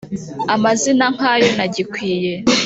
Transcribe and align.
amazina 0.55 1.05
nka 1.15 1.31
yo 1.41 1.49
ntagikwiye, 1.55 2.33